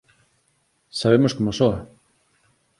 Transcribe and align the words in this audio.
Sabemos 0.99 1.35
como 1.37 1.51
soa... 1.59 1.77